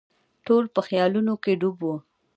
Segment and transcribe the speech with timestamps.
[0.45, 1.95] ټول په خیالونو کې ډوب وو.